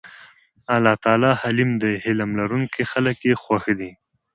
الله 0.75 0.93
تعالی 1.03 1.31
حليم 1.41 1.71
دی 1.81 1.93
حِلم 2.03 2.31
لرونکي 2.39 2.83
خلک 2.91 3.17
ئي 3.27 3.33
خوښ 3.43 3.63
دي 3.79 3.91